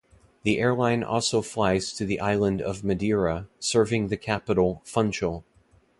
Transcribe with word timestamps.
The 0.41 0.57
airline 0.57 1.03
also 1.03 1.43
flies 1.43 1.93
to 1.93 2.05
the 2.05 2.19
island 2.19 2.59
of 2.59 2.83
Madeira, 2.83 3.47
serving 3.59 4.07
the 4.07 4.17
capital 4.17 4.81
Funchal. 4.83 5.43